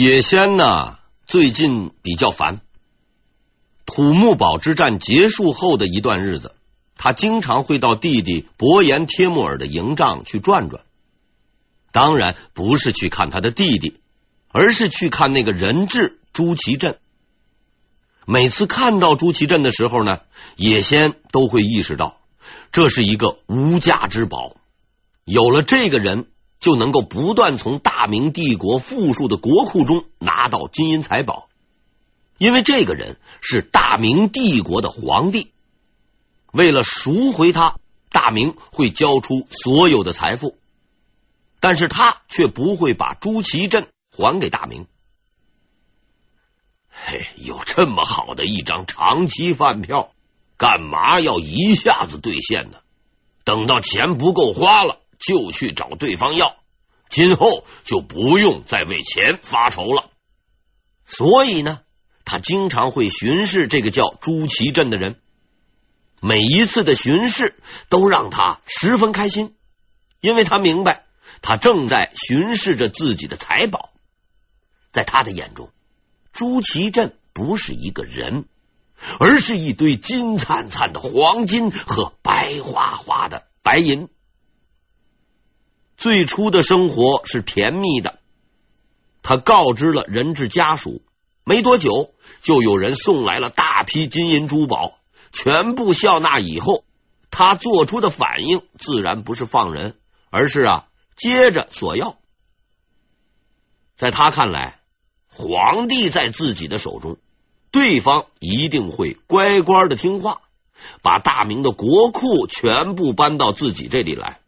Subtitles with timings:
[0.00, 0.96] 野仙呢，
[1.26, 2.60] 最近比较烦。
[3.84, 6.54] 土木堡之战结束后的一段日子，
[6.96, 10.84] 他经常会到弟弟伯颜帖木儿的营帐去转转。
[11.90, 13.98] 当然不是去看他的弟弟，
[14.52, 17.00] 而是去看那个人质朱祁镇。
[18.24, 20.20] 每次看到朱祁镇的时候呢，
[20.54, 22.20] 野仙都会意识到
[22.70, 24.54] 这是一个无价之宝。
[25.24, 26.28] 有了这个人，
[26.60, 31.48] 就能够不断从大明帝国富庶的国库中拿到金银财宝，
[32.36, 35.52] 因为这个人是大明帝国的皇帝。
[36.52, 37.76] 为了赎回他，
[38.10, 40.56] 大明会交出所有的财富，
[41.60, 44.86] 但是他却不会把朱祁镇还给大明。
[46.88, 50.10] 嘿，有这么好的一张长期饭票，
[50.56, 52.78] 干嘛要一下子兑现呢？
[53.44, 54.98] 等到钱不够花了。
[55.18, 56.56] 就去找对方要，
[57.08, 60.10] 今后就不用再为钱发愁了。
[61.04, 61.80] 所以呢，
[62.24, 65.20] 他经常会巡视这个叫朱祁镇的人。
[66.20, 67.56] 每一次的巡视
[67.88, 69.54] 都让他十分开心，
[70.20, 71.06] 因为他明白
[71.42, 73.90] 他正在巡视着自己的财宝。
[74.90, 75.70] 在他的眼中，
[76.32, 78.46] 朱祁镇不是一个人，
[79.20, 84.08] 而是一堆金灿灿的黄金和白花花的白银。
[85.98, 88.20] 最初的生活是甜蜜的，
[89.20, 91.02] 他告知了人质家属，
[91.42, 95.00] 没多久就有人送来了大批金银珠宝，
[95.32, 96.84] 全部笑纳以后，
[97.32, 99.96] 他做出的反应自然不是放人，
[100.30, 102.16] 而是啊接着索要。
[103.96, 104.78] 在他看来，
[105.26, 107.16] 皇帝在自己的手中，
[107.72, 110.42] 对方一定会乖乖的听话，
[111.02, 114.38] 把大明的国库全部搬到自己这里来。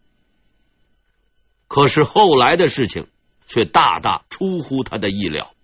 [1.70, 3.06] 可是后来的事情
[3.46, 5.54] 却大大出乎他的意料。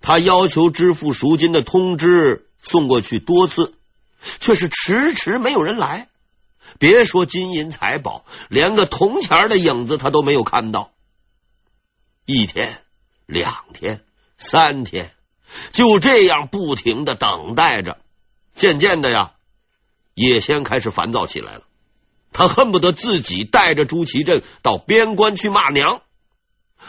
[0.00, 3.74] 他要求支付赎金的通知送过去多次，
[4.38, 6.08] 却是迟迟没有人来。
[6.78, 10.92] 别说金银财宝，连个铜钱的影子他都没有看到。
[12.24, 12.84] 一天、
[13.26, 14.04] 两天、
[14.38, 15.12] 三天，
[15.72, 17.98] 就这样不停的等待着。
[18.54, 19.32] 渐渐的呀，
[20.14, 21.64] 野仙开始烦躁起来了。
[22.34, 26.02] 他恨不得自己带着朱祁镇到边关去骂娘。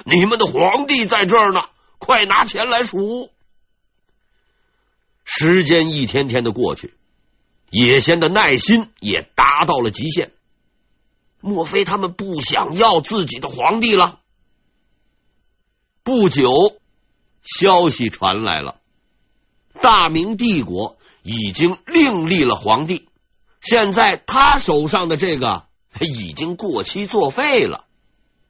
[0.04, 1.70] 你们的皇帝在这儿呢，
[2.00, 3.30] 快拿钱来赎！
[5.24, 6.96] 时间一天天的过去，
[7.70, 10.32] 野仙的耐心也达到了极限。
[11.40, 14.20] 莫非他们不想要自己的皇帝了？
[16.02, 16.52] 不久，
[17.44, 18.82] 消息传来了，
[19.80, 23.08] 大明帝国已经另立了皇帝。
[23.66, 25.66] 现在他手上的这个
[26.00, 27.86] 已经过期作废了，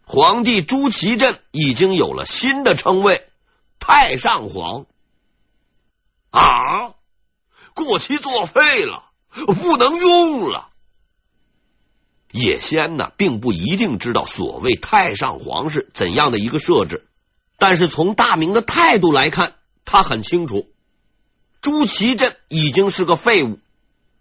[0.03, 3.25] 皇帝朱祁镇已经有了新的称谓——
[3.79, 4.85] 太上皇。
[6.31, 6.95] 啊，
[7.73, 10.67] 过期作废了，不能用了。
[12.31, 17.07] 野仙呢，并不一定知道所谓太上皇是怎样的一个设置，
[17.57, 19.53] 但是从大明的态度来看，
[19.85, 20.69] 他很清楚，
[21.61, 23.59] 朱祁镇已经是个废物。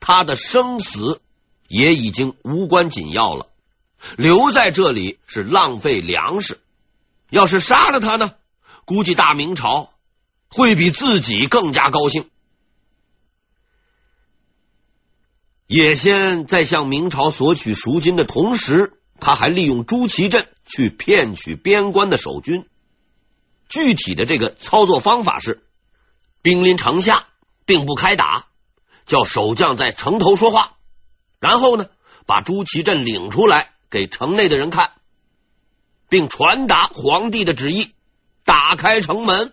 [0.00, 1.21] 他的生死
[1.69, 3.49] 也已经无关紧要了，
[4.16, 6.60] 留在这里是浪费粮食。
[7.31, 8.34] 要是杀了他呢？
[8.84, 9.94] 估计大明朝
[10.49, 12.28] 会比自己更加高兴。
[15.66, 22.69] 野先在向明朝索取赎金的同时，他还利用朱祁镇去骗取边关的守军。
[23.66, 25.65] 具体的这个操作方法是：
[26.43, 27.26] 兵临城下，
[27.65, 28.47] 并不开打。
[29.06, 30.76] 叫守将在城头说话，
[31.38, 31.88] 然后呢，
[32.26, 34.92] 把朱祁镇领出来给城内的人看，
[36.09, 37.93] 并传达皇帝的旨意，
[38.44, 39.53] 打开城门。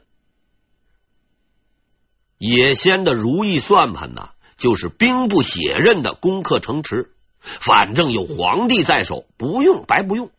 [2.38, 10.32] 野仙的如意算盘呢，就是兵不血刃的攻克城池，反正有皇帝在手，不用白不用。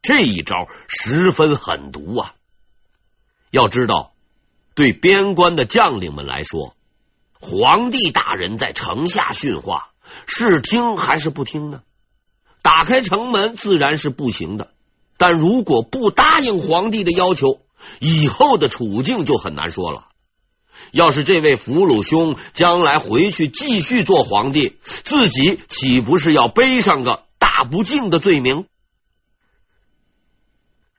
[0.00, 2.34] 这一招十分狠毒啊！
[3.50, 4.14] 要知道，
[4.74, 6.74] 对边关的将领们来说。
[7.40, 9.90] 皇帝大人在城下训话，
[10.26, 11.82] 是听还是不听呢？
[12.62, 14.72] 打开城门自然是不行的，
[15.16, 17.62] 但如果不答应皇帝的要求，
[18.00, 20.08] 以后的处境就很难说了。
[20.92, 28.66] 要是这位俘虏兄将来回去继续做皇帝，自己岂不是要背上个大不敬的罪名？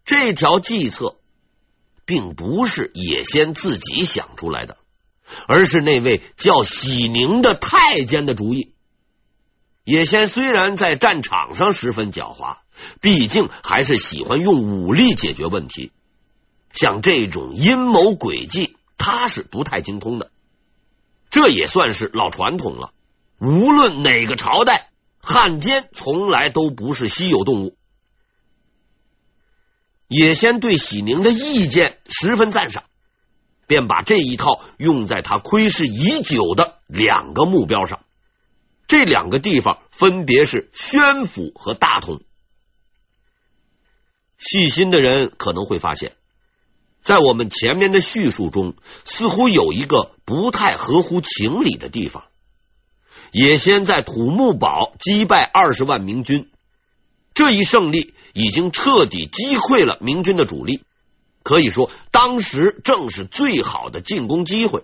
[0.05, 1.17] 这条计策
[2.05, 4.77] 并不是野仙自己想出来的。
[5.47, 8.73] 而是那位叫喜宁的太监的主意。
[9.83, 12.57] 野仙虽然在战场上十分狡猾，
[13.01, 15.91] 毕竟还是喜欢用武力解决问题。
[16.71, 20.31] 像这种阴谋诡计，他是不太精通的。
[21.31, 22.93] 这也算是老传统了。
[23.39, 27.75] 无论哪个朝代，汉奸从来都不是稀有动物。
[30.07, 32.83] 野仙对喜宁的意见十分赞赏，
[33.69, 37.99] 便把这一套用在他窥视已久的两个目标上。
[38.87, 42.21] 这两个地方分别是宣府和大同。
[44.39, 46.13] 细心的人可能会发现，
[47.03, 48.73] 在我们前面的叙述中，
[49.05, 52.23] 似乎有一个不太合乎情理的地方。
[53.31, 56.49] 野先在土木堡击败二十万明军。
[57.35, 60.81] 这一胜利已经彻底击溃了明军的主力，
[61.43, 64.83] 可以说当时正是最好的进攻机会，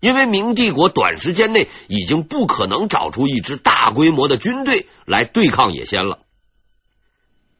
[0.00, 6.20] 因为明帝国短时间内已经不可能找出一支大规模的军队来对抗野仙了。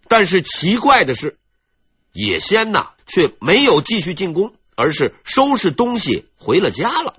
[0.08, 1.38] 但是奇怪的是，
[2.12, 7.16] 野仙呐却没有继续进攻，而是收拾东西回了家了。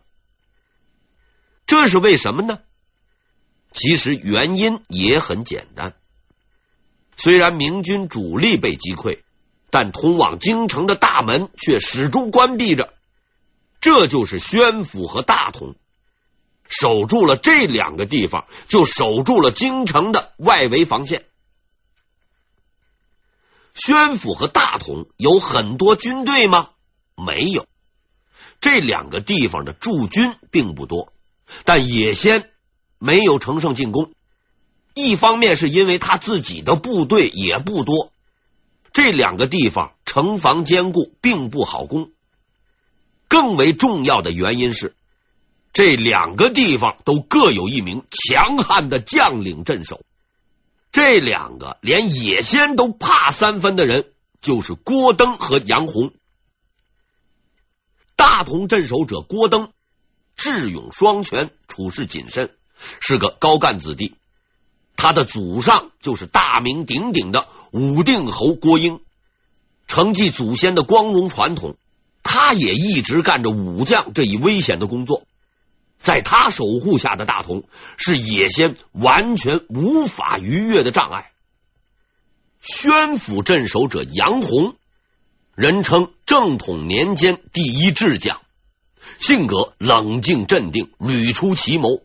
[1.65, 2.59] 这是为什么呢？
[3.71, 5.95] 其实原因也很简单。
[7.17, 9.21] 虽然明军主力被击溃，
[9.73, 12.93] 但通往京城的大门却始终关闭着。
[13.81, 15.73] 这就是宣府和大同，
[16.69, 21.25] 守住了这两个地方，就守住了京城的外围防线。
[23.73, 26.69] 宣府和大同有很多军队吗？
[27.15, 27.65] 没有。
[28.61, 31.11] 这两个地方的驻军并不多，
[31.63, 32.51] 但野先
[32.99, 34.11] 没有乘胜进攻。
[34.93, 38.11] 一方面是因为他自己的部队也不多，
[38.93, 42.11] 这两个地方城防坚固，并不好攻。
[43.27, 44.95] 更为重要的原因是，
[45.73, 50.01] 这两个地方都各有一名强悍的将领镇守。
[50.91, 56.13] 这两个连野仙都怕三分的人，就是郭登和杨洪。
[58.15, 59.73] 大同镇守者郭登
[60.35, 62.55] 智勇双全，处事谨慎，
[62.99, 64.15] 是个高干子弟。
[64.95, 68.99] 他的祖上就是大名鼎鼎的武定侯郭英，
[69.87, 71.75] 承继祖先的光荣传统，
[72.23, 75.25] 他也一直干着武将这一危险的工作。
[75.99, 77.63] 在他守护下的大同，
[77.97, 81.31] 是野仙完全无法逾越的障碍。
[82.61, 84.75] 宣府镇守者杨洪，
[85.55, 88.41] 人称正统年间第一智将，
[89.19, 92.03] 性格冷静镇定，屡出奇谋。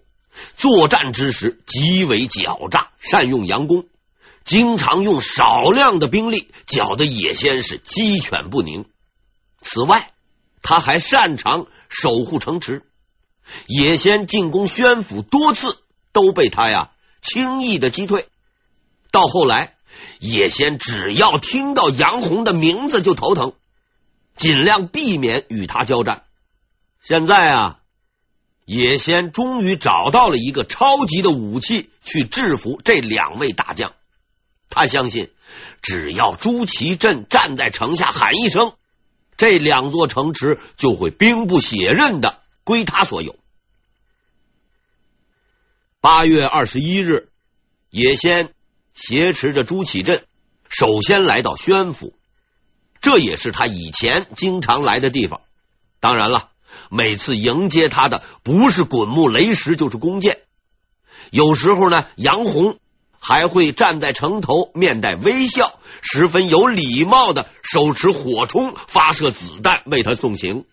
[0.56, 3.86] 作战之时极为狡诈，善用佯攻，
[4.44, 8.86] 经常用少量的兵力搅得野仙是鸡犬不宁。
[9.62, 10.12] 此外，
[10.62, 12.84] 他还擅长守护城池，
[13.66, 15.78] 野仙进攻宣府多次
[16.12, 16.90] 都被他呀
[17.22, 18.26] 轻易的击退。
[19.10, 19.74] 到后来，
[20.20, 23.54] 野仙只要听到杨洪的名字就头疼，
[24.36, 26.24] 尽量避免与他交战。
[27.02, 27.77] 现在啊。
[28.68, 33.94] 野仙终于找到了一个超级的武器去制服这两位大将。
[34.68, 35.30] 他相信，
[35.80, 38.74] 只要朱祁镇站在城下喊一声，
[39.38, 43.36] 这两座城池就会兵不血刃的归他所有。
[46.02, 47.30] 八月二十一日，
[47.88, 48.52] 野仙
[48.92, 50.26] 挟持着朱祁镇，
[50.68, 52.12] 首先来到宣府，
[53.00, 55.40] 这也是他以前经常来的地方。
[56.00, 56.50] 当然了。
[56.90, 60.40] 每次迎接他的不是滚木雷石，就是弓箭。
[61.30, 62.78] 有时候呢，杨红
[63.18, 70.64] 还会站在城头，面带微笑，十分有礼貌的手持火鋨，发射子弹为他送行。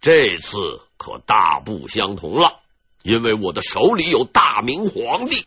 [0.00, 2.60] 这次可大不相同了，
[3.02, 5.46] 因为我的手里有大明皇帝。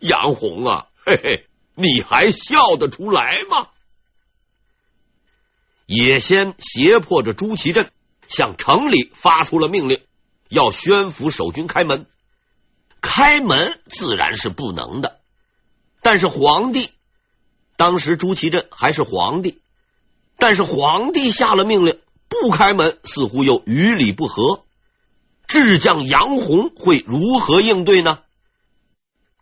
[0.00, 3.68] 杨红啊，嘿嘿，你还笑得出来吗？
[5.86, 7.90] 野先胁迫着朱祁镇
[8.28, 10.00] 向城里发出了命令，
[10.48, 12.06] 要宣府守军开门。
[13.00, 15.20] 开门自然是不能的，
[16.02, 16.90] 但是皇帝
[17.76, 19.60] 当时朱祁镇还是皇帝，
[20.36, 21.98] 但是皇帝下了命令
[22.28, 24.64] 不开门，似乎又与理不合。
[25.48, 28.20] 智将杨洪会如何应对呢？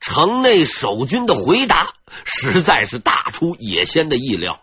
[0.00, 1.94] 城内守军的回答
[2.25, 4.62] 实在是大出野仙的意料。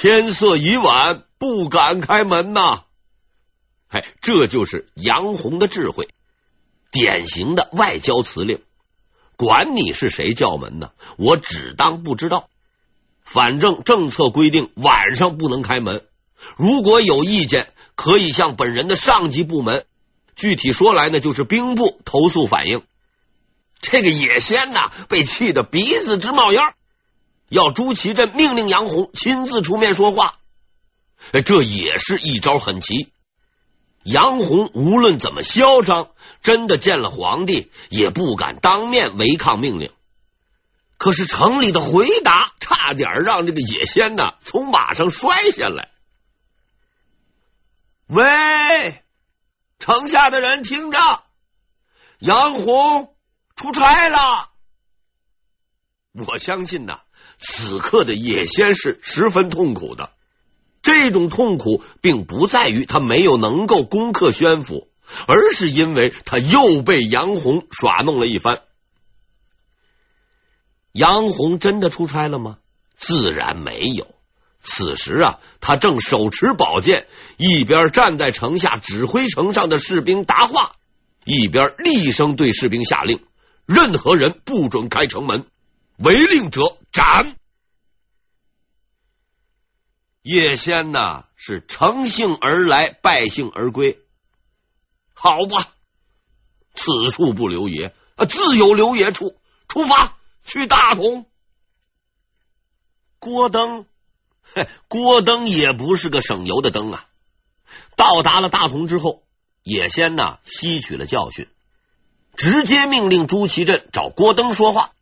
[0.00, 2.84] 天色已晚，不敢开门呐。
[3.88, 6.08] 哎，这就是杨洪的智慧，
[6.92, 8.60] 典型的外交辞令。
[9.34, 12.48] 管你是谁叫门呢，我只当不知道。
[13.24, 16.04] 反正政策规定晚上不能开门，
[16.56, 19.84] 如果有意见，可以向本人的上级部门，
[20.36, 22.84] 具体说来呢，就是兵部投诉反映。
[23.80, 26.62] 这个野仙呐，被气得鼻子直冒烟。
[27.48, 30.38] 要朱祁镇命令杨洪亲自出面说话。
[31.44, 33.12] 这也是一招狠棋。
[34.04, 36.10] 杨洪无论怎么嚣张，
[36.42, 39.92] 真的见了皇帝也不敢当面违抗命令。
[40.96, 45.90] 可是城里的回答差点让这个野仙呐从马上摔下来。
[48.06, 49.02] 喂，
[49.78, 50.98] 城下的人听着，
[52.18, 53.14] 杨洪
[53.54, 54.50] 出差了。
[56.12, 57.00] 我相信呐，
[57.38, 60.10] 此刻的野仙是十分痛苦的。
[60.82, 64.88] 这种痛苦并不在于他没有能够攻克宣府，
[65.26, 68.62] 而是因为他又被杨红耍弄了一番。
[70.92, 72.58] 杨红真的出差了吗？
[72.96, 74.06] 自然没有。
[74.60, 80.76] 此时啊，他正手持宝剑，一边站在城下指挥城上的士兵答话，
[81.24, 83.20] 一边厉声对士兵下令：
[83.66, 85.44] 任何人不准开城门，
[85.98, 87.36] 违令者斩。
[90.22, 94.00] 叶仙呐，是乘兴而来，败兴而归。
[95.14, 95.68] 好吧，
[96.74, 99.38] 此处不留爷，啊自有留爷处。
[99.68, 101.30] 出发去大同。
[103.20, 103.86] 郭登，
[104.42, 107.06] 嘿，郭登也不是个省油的灯啊。
[107.94, 109.22] 到达了大同之后，
[109.62, 111.48] 叶仙呐吸取了教训，
[112.34, 114.92] 直接命令朱祁镇找郭登说话。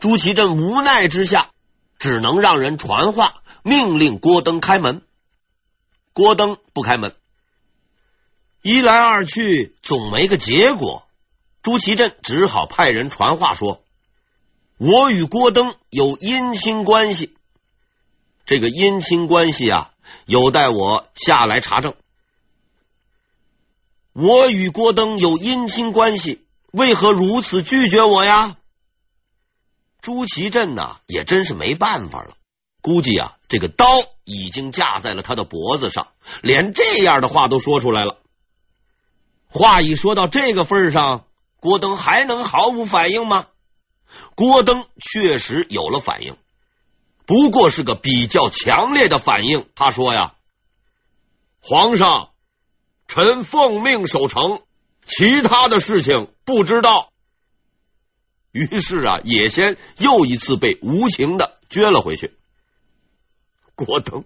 [0.00, 1.50] 朱祁镇无奈之下，
[1.98, 3.34] 只能让人传话。
[3.62, 5.02] 命令郭登开门，
[6.14, 7.14] 郭登不开门，
[8.62, 11.06] 一来二去总没个结果。
[11.62, 13.82] 朱祁镇只好派人传话说
[14.78, 17.36] ：“我与郭登有姻亲关系。”
[18.46, 19.92] 这个姻亲关系啊，
[20.24, 21.94] 有待我下来查证。
[24.14, 28.56] 我与郭登有姻亲关系，为何如此拒绝我呀？
[30.02, 32.36] 朱祁镇呐，也真是没办法了。
[32.82, 33.86] 估计啊，这个刀
[34.24, 36.08] 已经架在了他的脖子上，
[36.40, 38.16] 连这样的话都说出来了。
[39.46, 41.26] 话一说到这个份上，
[41.56, 43.48] 郭登还能毫无反应吗？
[44.34, 46.36] 郭登确实有了反应，
[47.26, 49.68] 不过是个比较强烈的反应。
[49.74, 50.34] 他说呀
[51.60, 52.30] ：“皇上，
[53.06, 54.62] 臣奉命守城，
[55.04, 57.09] 其他的事情不知道。”
[58.52, 62.34] 于是啊，野仙又一次被无情的撅了回去。
[63.74, 64.24] 郭登，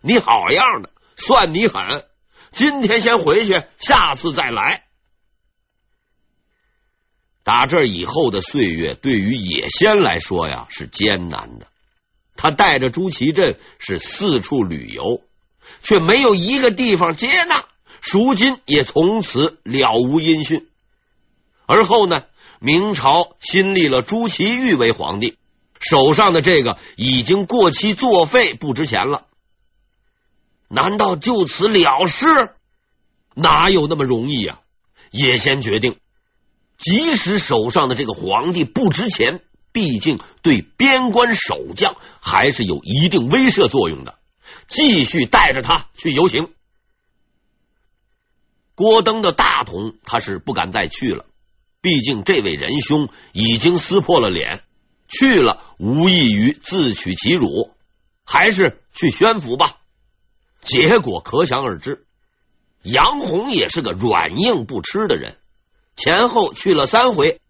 [0.00, 2.04] 你好样的，算你狠！
[2.52, 4.84] 今天先回去，下次再来。
[7.42, 11.66] 打这以后的岁月，对于野仙来说呀，是艰难的。
[12.36, 15.22] 他带着朱祁镇是四处旅游，
[15.82, 17.66] 却没有一个地方接纳。
[18.00, 20.68] 赎金也从此了无音讯。
[21.66, 22.24] 而后呢，
[22.64, 25.36] 明朝新立了朱祁钰为皇帝。
[25.80, 29.26] 手上的这个已经过期作废，不值钱了。
[30.68, 32.54] 难道就此了事？
[33.34, 34.60] 哪有那么容易呀？
[35.10, 35.98] 也先决定，
[36.78, 39.42] 即使手上的这个皇帝不值钱，
[39.72, 44.16] 毕竟对边关守将还是有一定威慑作用的。
[44.68, 46.52] 继续带着他去游行。
[48.76, 51.24] 郭登的大同，他是不敢再去了。
[51.82, 54.62] 毕竟这位仁兄已经撕破了脸。
[55.14, 57.74] 去了无异于自取其辱，
[58.24, 59.76] 还是去宣府吧。
[60.62, 62.06] 结果可想而知，
[62.82, 65.36] 杨红也是个软硬不吃的人，
[65.96, 67.42] 前后去了三回，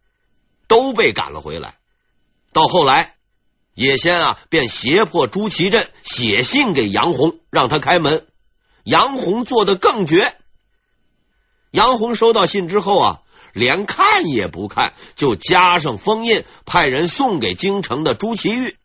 [0.66, 1.78] 都被赶了回来。
[2.52, 3.14] 到后来，
[3.74, 8.26] 野仙啊便胁迫朱祁镇写信给杨红，让他开门。
[8.82, 10.36] 杨红做的更绝。
[11.70, 13.21] 杨红收到信之后啊。
[13.52, 18.76] 连看也不看，就加上封印，派人送给京城的朱祁钰。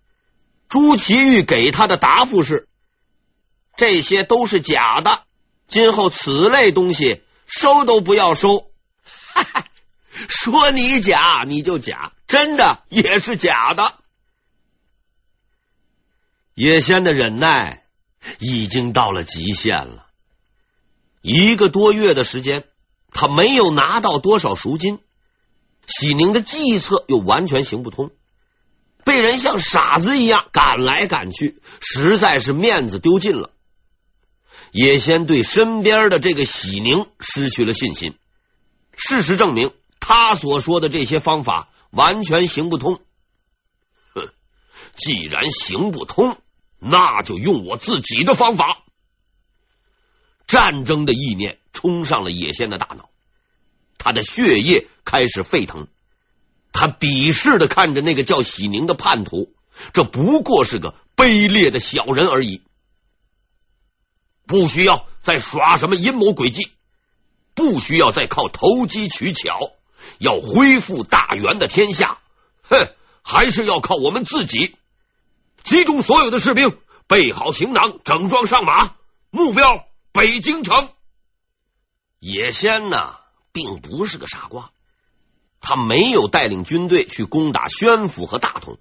[0.69, 2.67] 朱祁钰给他的答复是：
[3.75, 5.23] 这些都是假的，
[5.67, 8.69] 今后此类东西收都不要收。
[9.03, 9.65] 哈哈，
[10.27, 13.95] 说你假你就假，真的也是假的。
[16.55, 17.85] 叶仙的忍耐
[18.39, 20.07] 已经到了极限了，
[21.21, 22.63] 一个多月的时间。
[23.11, 24.99] 他没有拿到多少赎金，
[25.87, 28.11] 喜宁的计策又完全行不通，
[29.03, 33.51] 被人像傻子一样赶来赶去，实在是面子丢尽了。
[34.71, 38.17] 也先对身边的这个喜宁失去了信心。
[38.95, 42.99] 事实证明，他所说的这些方法完全行不通。
[44.13, 44.27] 哼，
[44.95, 46.37] 既然行不通，
[46.79, 48.83] 那就用我自己的方法。
[50.47, 53.09] 战争的意念冲上了野仙的大脑，
[53.97, 55.87] 他的血液开始沸腾。
[56.71, 59.51] 他鄙视的看着那个叫喜宁的叛徒，
[59.93, 62.61] 这不过是个卑劣的小人而已，
[64.45, 66.71] 不需要再耍什么阴谋诡计，
[67.55, 69.71] 不需要再靠投机取巧，
[70.19, 72.19] 要恢复大元的天下，
[72.61, 72.87] 哼，
[73.23, 74.75] 还是要靠我们自己。
[75.63, 76.77] 集中所有的士兵，
[77.07, 78.95] 备好行囊，整装上马，
[79.31, 79.86] 目标
[80.17, 80.89] 北京城。
[82.17, 83.17] 野先呢，
[83.51, 84.71] 并不是个傻瓜，
[85.61, 88.79] 他没有带领军队去攻打宣府和大同。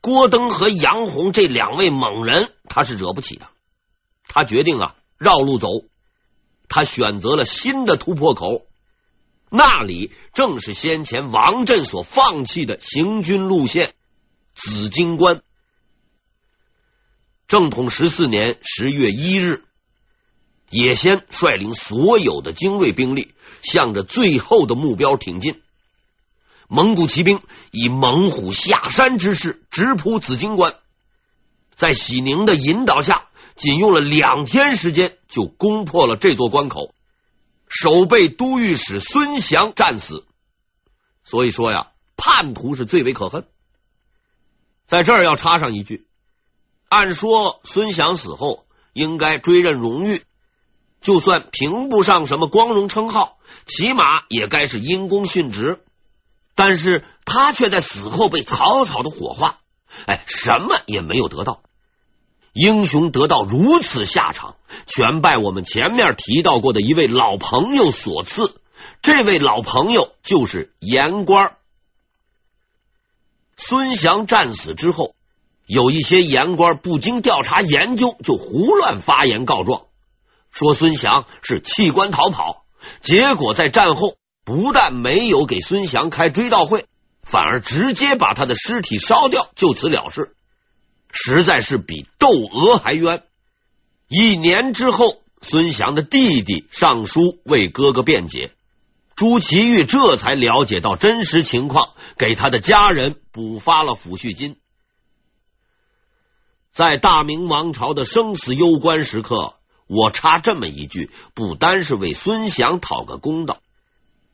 [0.00, 3.48] 郭登和杨洪这两位猛人，他是惹不起的。
[4.28, 5.70] 他决定啊，绕路走。
[6.68, 8.64] 他选择了新的突破口，
[9.50, 13.92] 那里正是先前王震所放弃的行军路线——
[14.54, 15.42] 紫荆关。
[17.48, 19.64] 正统十四年十月一日，
[20.70, 25.62] 也先率领所有的精锐兵力，向着最后的目标挺进。
[26.66, 27.40] 蒙古骑兵
[27.70, 30.74] 以猛虎下山之势直扑紫荆关，
[31.74, 36.94] 在喜宁的引导下，仅用了两天时间就攻破了这座关口，
[37.68, 40.24] 守备都御史孙祥战死。
[41.22, 43.46] 所以说呀，叛徒是最为可恨。
[44.86, 46.06] 在这儿要插上一句：
[46.88, 50.22] 按说孙祥死后应该追认荣誉，
[51.04, 55.78] 就算评不上什么光荣称号，起码也该是因公殉职。
[56.54, 59.58] 但是他却在死后被草草的火化，
[60.06, 61.60] 哎，什么也没有得到。
[62.54, 64.56] 英雄得到如此下场，
[64.86, 68.56] 全拜我们前面提到过的一位老朋友所赐。
[69.02, 71.56] 这位老朋友就是言官。
[73.58, 75.14] 孙祥战死之后，
[75.66, 79.82] 有一些言官不经调查研究就胡乱发言告状，
[80.54, 82.64] 说孙祥是弃官逃跑，
[83.02, 84.16] 结果在战后。
[84.46, 86.84] 不但没有给孙祥开追悼会，
[87.22, 90.36] 反而直接把他的尸体烧掉，就此了事，
[91.10, 93.22] 实在是比窦娥还冤。
[94.06, 98.52] 一年之后，孙祥的弟弟上书为哥哥辩解，
[99.16, 104.58] 朱祁钰这才了解到真实情况，给他的家人补发了抚恤金。
[106.70, 109.54] 在大明王朝的生死攸关时刻，
[109.86, 113.60] 我插这么一句，不单是为孙祥讨个公道。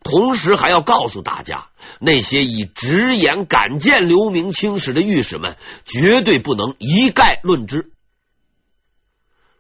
[0.03, 7.91] 同时还要告诉大家，那些以直言敢谏留名青史的御史们，绝对不能一概论之。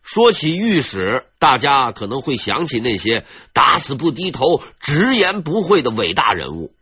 [0.03, 6.72] 说起御史，大家可能会想起那些打死不低头、直言不讳的伟大人物。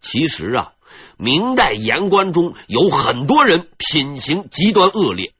[0.00, 0.72] 其实啊，
[1.16, 5.32] 明代言官中有很多人品行极端恶劣。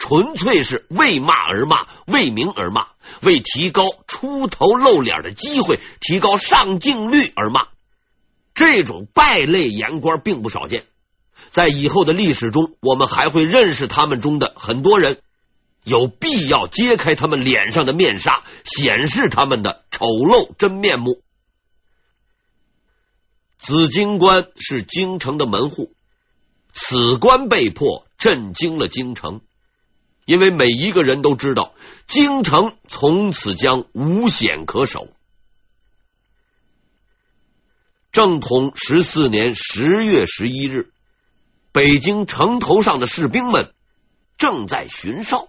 [0.00, 2.88] 纯粹是为骂而骂，为名而骂，
[3.20, 7.68] 为提高出头露脸的机会，提高上镜率而骂。
[8.54, 10.86] 这种败类言官并不少见，
[11.52, 15.20] 在以后的历史中，我们还会认识他们中的很多人。
[15.82, 21.22] 有必要揭开他们脸上的面纱，显示他们的丑陋真面目。
[23.58, 25.92] 紫荆关是京城的门户，
[26.72, 29.40] 此关被破，震惊了京城。
[30.30, 31.74] 因为每一个人都知道，
[32.06, 35.08] 京城从此将无险可守。
[38.12, 40.92] 正统十四年十月十一日，
[41.72, 43.74] 北京城头上的士兵们
[44.38, 45.48] 正在巡哨，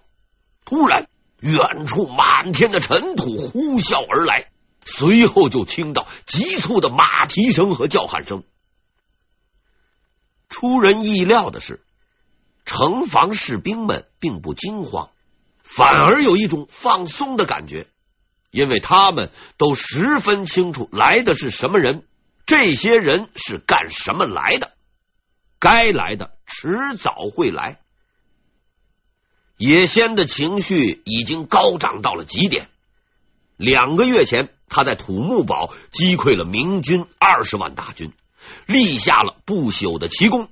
[0.65, 4.49] 突然，远处满天的尘土呼啸而来，
[4.83, 8.43] 随后就听到急促的马蹄声和叫喊声。
[10.49, 11.83] 出人意料的是。
[12.65, 15.09] 城防士兵们并不惊慌，
[15.63, 17.87] 反而有一种放松的感觉，
[18.49, 22.05] 因为他们都十分清楚来的是什么人，
[22.45, 24.73] 这些人是干什么来的，
[25.59, 27.79] 该来的迟早会来。
[29.57, 32.67] 野先的情绪已经高涨到了极点。
[33.57, 38.11] 两个月前，他在土木堡击溃了明军二十万大军，
[38.65, 40.49] 立下了不朽的奇功，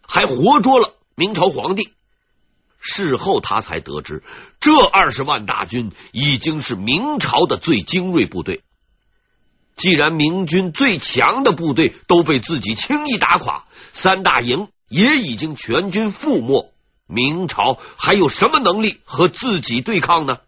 [0.00, 0.94] 还活捉了。
[1.22, 1.92] 明朝皇帝
[2.80, 4.24] 事后，他才得知，
[4.58, 8.64] 这二十万大军已经是明朝的最精锐部队。
[9.76, 16.72] 既然明军最强的部队都被自己轻易打垮，三大营也已经全军覆没，
[17.06, 20.40] 明朝还有什么能力和自己对抗呢？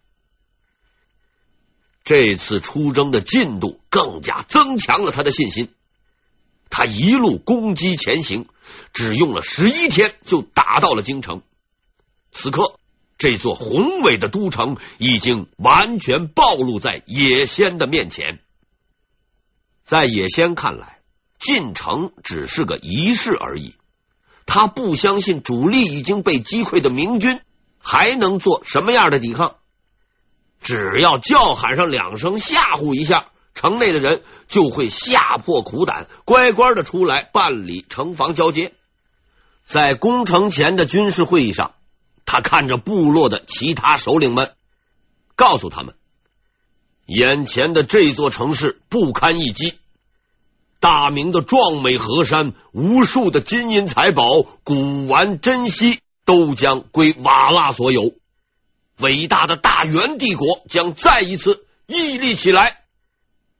[2.03, 5.73] 这次出征的进度更加增强了他的信心。
[6.69, 8.47] 他一路攻击前行，
[8.93, 11.41] 只用了十一天就打到了京城。
[12.31, 12.79] 此刻，
[13.17, 18.39] 这座宏伟的都城已经完全暴露在野先的面前。
[19.83, 20.99] 在野先看来，
[21.39, 23.75] 进城只是个仪式而已。
[24.45, 27.39] 他不相信主力已经被击溃的明军
[27.79, 29.55] 还能做什么样的抵抗。
[30.61, 38.73] 只要叫喊上两声，吓唬一下，城内的人就会吓破苦胆，乖乖的出来办理城防交接。
[39.65, 41.73] 在攻城前的军事会议上，
[42.25, 44.53] 他看着部落的其他首领们，
[45.35, 45.95] 告诉他们：
[47.07, 49.79] 眼前的这座城市不堪一击，
[50.79, 58.13] 大明的壮美河山、无数的金银财宝、古玩珍稀，都将归瓦剌所有。
[58.97, 62.84] 伟大的大元帝国将再一次屹立起来，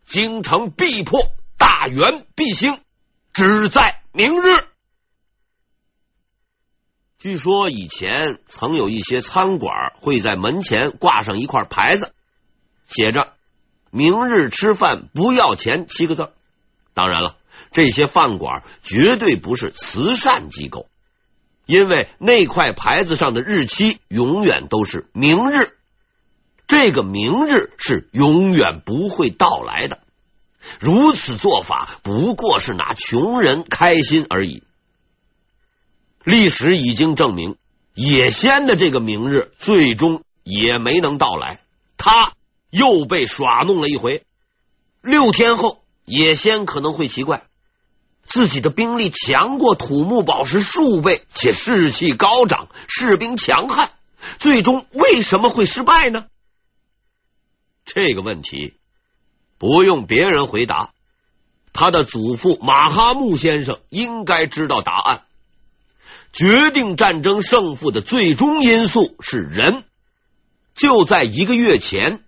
[0.05, 1.19] 京城必破，
[1.57, 2.79] 大元必兴，
[3.33, 4.45] 只在明日。
[7.17, 12.13] 据说以前曾有一些餐馆会在门前挂上一块牌子，
[12.87, 13.33] 写着
[13.89, 16.31] “明日吃饭不要钱”七个字。
[16.93, 17.37] 当然了，
[17.71, 20.87] 这些饭馆绝对不是慈善机构。
[21.65, 25.74] 因为那块牌子上的日期永远都是明日，
[26.85, 30.01] 这个明日是永远不会到来的。
[30.79, 34.61] 如此做法不过是拿穷人开心而已。
[36.23, 37.55] 历史已经证明，
[37.95, 41.61] 野仙的这个明日最终也没能到来，
[41.97, 42.33] 他
[42.69, 44.21] 又被耍弄了一回。
[45.01, 47.47] 六天后，野仙可能会奇怪。
[48.27, 53.89] 自己的兵力强过土木堡时数倍，且士气高涨，士兵强悍，
[54.37, 56.27] 最终为什么会失败呢？
[57.85, 58.73] 这个问题
[59.57, 60.91] 不用别人回答，
[61.71, 65.21] 他的祖父马哈木先生应该知道答案。
[66.33, 69.83] 决定战争胜负的最终因素是人。
[70.73, 72.23] 就在一个月前，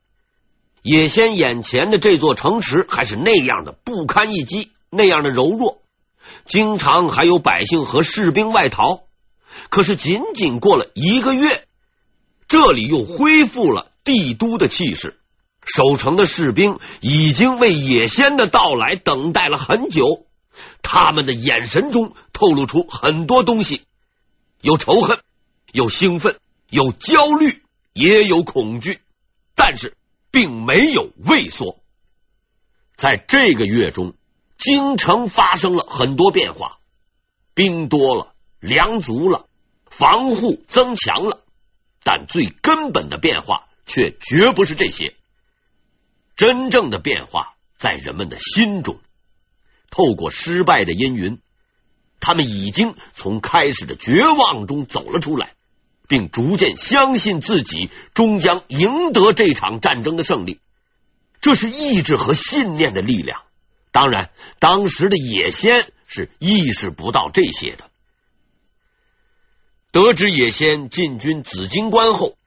[0.81, 5.81] 野仙眼前的这座城池还是那样的不堪一击，那样的柔弱。
[6.45, 9.01] 经常还有百姓和士兵外逃，
[9.69, 11.67] 可是仅仅过了一个月，
[12.47, 15.19] 这里又恢复了帝都的气势。
[15.67, 20.25] 守城的士兵已经为野仙的到来等待了很久，
[20.81, 23.83] 他们的眼神中透露出很多东西：
[24.61, 25.19] 有仇恨，
[25.71, 26.37] 有兴奋，
[26.69, 27.61] 有焦虑，
[27.93, 28.99] 也有恐惧，
[29.55, 29.95] 但是
[30.31, 31.77] 并没有畏缩。
[32.95, 34.13] 在这个月中。
[34.59, 36.79] 京城发生了很多变化，
[37.53, 39.45] 兵多了，粮足了，
[39.85, 41.43] 防护增强了，
[42.03, 45.13] 但最根本的变化却绝不是这些。
[46.37, 48.99] 真正的变化在人们的心中。
[49.89, 51.39] 透过失败的阴云，
[52.19, 55.55] 他们已经从开始的绝望中走了出来，
[56.07, 60.59] 并逐渐相信自己终将赢得这场战争的胜利。
[61.41, 63.41] 这是意志和信念的力量。
[63.91, 67.89] 当然，当时的野仙是意识不到这些的。
[69.91, 72.37] 得知野仙进军紫金关后，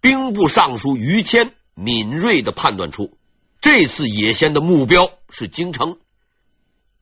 [0.00, 3.16] 兵部尚书于谦敏锐的判断出，
[3.64, 5.96] 这次野仙的目标是京城。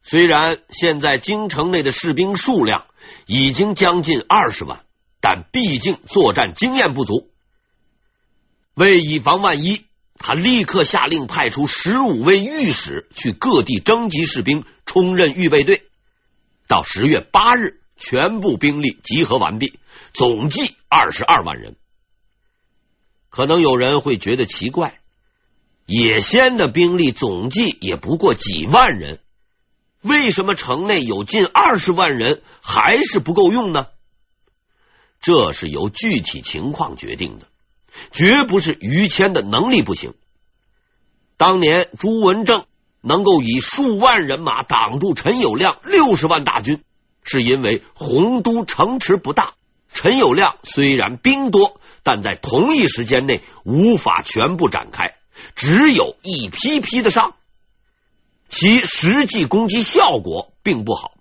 [0.05, 2.87] 虽然现在京城内的士兵数量
[3.27, 4.85] 已经将近二十万，
[5.21, 7.29] 但毕竟作战经验不足。
[8.75, 9.85] 为以防万一。
[10.25, 15.83] 他立刻下令派出十五位御史去各地征集士兵，充任预备队。
[16.69, 19.81] 到十月八日，全部兵力集合完毕，
[20.13, 21.75] 总计二十二万人。
[23.31, 25.01] 可能有人会觉得奇怪，
[25.87, 29.21] 野仙的兵力总计也不过几万人，
[30.01, 33.89] 为什么城内有近二十万人还是不够用呢？
[35.21, 37.47] 这是由具体情况决定的。
[38.11, 40.15] 绝不是于谦的能力不行。
[41.37, 42.65] 当年朱文正
[43.03, 46.83] 能够以数万人马挡住陈友谅六十万大军，
[47.23, 49.55] 是因为洪都城池不大，
[49.93, 55.17] 陈友谅虽然兵多，但在同一时间内无法全部展开，
[55.55, 57.37] 只有一批批的上，
[58.49, 61.15] 其实际攻击效果并不好。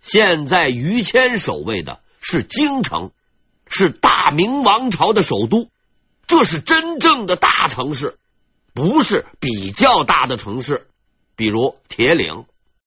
[0.00, 3.10] 现在于谦守卫的是京城，
[3.66, 5.68] 是大明王朝的首都。
[6.26, 8.16] 这是真正的大城市，
[8.72, 10.88] 不是比较大的城市，
[11.36, 12.46] 比如铁岭、